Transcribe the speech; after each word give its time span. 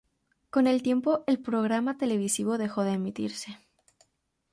Con 0.49 0.65
el 0.65 0.81
tiempo 0.81 1.23
el 1.27 1.39
programa 1.39 1.95
televisivo 1.95 2.57
dejó 2.57 2.83
de 2.83 2.93
emitirse. 2.93 3.59